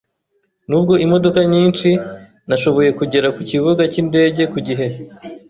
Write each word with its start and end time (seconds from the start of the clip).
Nubwo 0.69 0.93
imodoka 1.05 1.39
nyinshi, 1.53 1.89
nashoboye 2.47 2.89
kugera 2.99 3.27
ku 3.35 3.41
kibuga 3.49 3.81
cy'indege 3.91 4.41
ku 4.51 4.57
gihe. 4.67 4.87